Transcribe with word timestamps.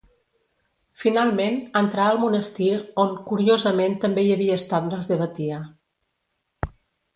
Finalment 1.01 1.59
entrà 1.81 2.07
al 2.13 2.21
monestir 2.23 2.71
on 3.05 3.13
curiosament 3.29 3.99
també 4.07 4.27
hi 4.31 4.35
havia 4.39 4.59
estat 4.63 4.91
la 4.97 5.05
seva 5.13 5.31
tia. 5.39 5.63